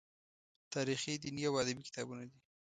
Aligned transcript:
تاریخي، 0.73 1.13
دیني 1.23 1.43
او 1.49 1.55
ادبي 1.61 1.83
کتابونه 1.89 2.23
دي. 2.29 2.39